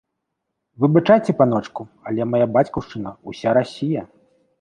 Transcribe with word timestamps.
Выбачайце, 0.85 1.35
паночку, 1.41 1.81
але 2.11 2.27
мая 2.31 2.47
бацькаўшчына— 2.55 3.13
уся 3.33 3.49
Расія. 3.59 4.03